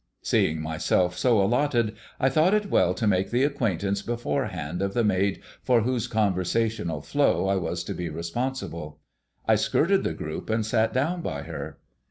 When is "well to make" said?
2.71-3.29